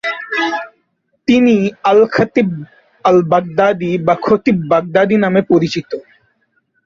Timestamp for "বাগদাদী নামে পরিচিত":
4.71-5.91